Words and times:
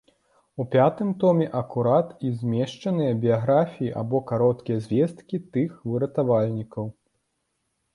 У 0.61 0.65
пятым 0.75 1.11
томе 1.23 1.47
акурат 1.59 2.09
і 2.29 2.33
змешчаныя 2.39 3.13
біяграфіі 3.29 3.95
або 4.03 4.25
кароткія 4.35 4.83
звесткі 4.91 5.45
тых 5.55 5.81
выратавальнікаў. 5.95 6.95